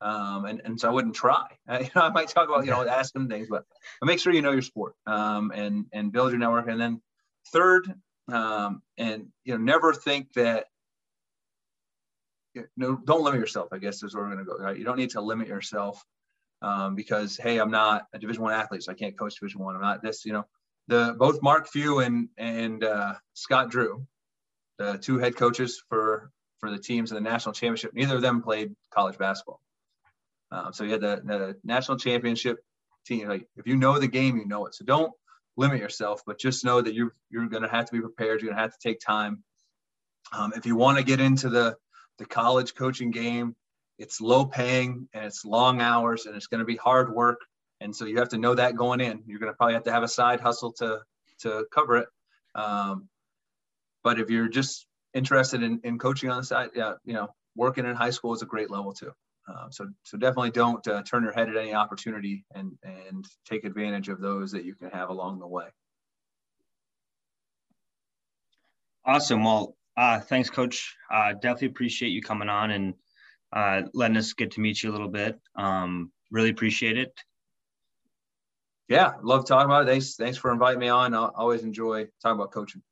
[0.00, 1.46] um, and, and so I wouldn't try.
[1.66, 3.64] I, you know, I might talk about, you know, ask them things, but,
[4.00, 6.68] but make sure you know your sport um, and, and build your network.
[6.68, 7.00] And then
[7.52, 7.90] third,
[8.28, 10.66] um, and, you know, never think that
[12.76, 13.68] no, don't limit yourself.
[13.72, 14.58] I guess is where we're going to go.
[14.58, 14.76] Right?
[14.76, 16.02] You don't need to limit yourself
[16.62, 19.74] um, because hey, I'm not a Division One athlete, so I can't coach Division One.
[19.74, 20.24] I'm not this.
[20.24, 20.46] You know,
[20.88, 24.06] the both Mark Few and and uh, Scott Drew,
[24.78, 27.92] the two head coaches for for the teams in the national championship.
[27.94, 29.60] Neither of them played college basketball.
[30.50, 32.58] Um, so you had the, the national championship
[33.04, 33.28] team.
[33.28, 34.74] Like if you know the game, you know it.
[34.74, 35.12] So don't
[35.56, 38.40] limit yourself, but just know that you're you're going to have to be prepared.
[38.40, 39.42] You're going to have to take time.
[40.32, 41.76] Um, if you want to get into the
[42.18, 43.54] the college coaching game.
[43.98, 47.40] It's low paying and it's long hours and it's going to be hard work.
[47.80, 49.22] And so you have to know that going in.
[49.26, 51.00] You're going to probably have to have a side hustle to
[51.40, 52.08] to cover it.
[52.54, 53.08] Um,
[54.02, 57.84] but if you're just interested in, in coaching on the side, yeah, you know, working
[57.84, 59.12] in high school is a great level too.
[59.48, 63.64] Um, so so definitely don't uh, turn your head at any opportunity and and take
[63.64, 65.66] advantage of those that you can have along the way.
[69.04, 69.44] Awesome.
[69.44, 70.96] Well, uh, thanks, Coach.
[71.12, 72.94] Uh, definitely appreciate you coming on and
[73.56, 75.40] uh, letting us get to meet you a little bit.
[75.56, 77.18] Um, really appreciate it.
[78.88, 79.86] Yeah, love talking about it.
[79.86, 81.14] Thanks, thanks for inviting me on.
[81.14, 82.82] I always enjoy talking about coaching.